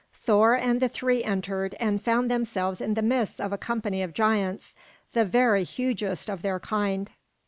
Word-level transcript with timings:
Thor 0.15 0.55
and 0.55 0.79
the 0.79 0.89
three 0.89 1.23
entered, 1.23 1.75
and 1.79 2.01
found 2.01 2.31
themselves 2.31 2.81
in 2.81 2.95
the 2.95 3.03
midst 3.03 3.39
of 3.39 3.53
a 3.53 3.57
company 3.59 4.01
of 4.01 4.15
giants, 4.15 4.73
the 5.13 5.23
very 5.25 5.63
hugest 5.63 6.27
of 6.27 6.41
their 6.41 6.59
kind. 6.59 7.11